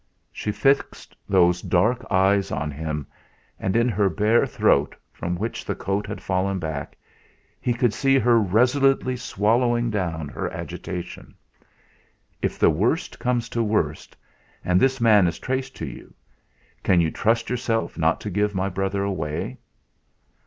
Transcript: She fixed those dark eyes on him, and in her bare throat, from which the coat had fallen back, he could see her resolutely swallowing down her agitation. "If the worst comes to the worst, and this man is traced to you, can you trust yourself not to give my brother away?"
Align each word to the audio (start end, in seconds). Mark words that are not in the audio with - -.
She 0.31 0.51
fixed 0.51 1.15
those 1.29 1.61
dark 1.61 2.03
eyes 2.09 2.51
on 2.51 2.71
him, 2.71 3.05
and 3.59 3.75
in 3.75 3.87
her 3.87 4.09
bare 4.09 4.47
throat, 4.47 4.95
from 5.13 5.35
which 5.35 5.63
the 5.63 5.75
coat 5.75 6.07
had 6.07 6.23
fallen 6.23 6.57
back, 6.57 6.97
he 7.59 7.71
could 7.71 7.93
see 7.93 8.17
her 8.17 8.39
resolutely 8.39 9.15
swallowing 9.15 9.91
down 9.91 10.27
her 10.29 10.49
agitation. 10.51 11.35
"If 12.41 12.57
the 12.57 12.71
worst 12.71 13.19
comes 13.19 13.47
to 13.49 13.59
the 13.59 13.63
worst, 13.65 14.17
and 14.65 14.79
this 14.79 14.99
man 14.99 15.27
is 15.27 15.37
traced 15.37 15.75
to 15.75 15.85
you, 15.85 16.15
can 16.81 16.99
you 16.99 17.11
trust 17.11 17.47
yourself 17.51 17.95
not 17.95 18.19
to 18.21 18.31
give 18.31 18.55
my 18.55 18.69
brother 18.69 19.03
away?" 19.03 19.59